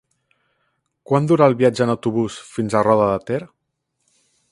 [1.09, 3.41] Quant dura el viatge en autobús fins a Roda de Ter?